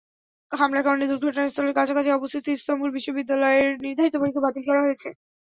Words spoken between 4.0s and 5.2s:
পরীক্ষা বাতিল করা হয়েছে।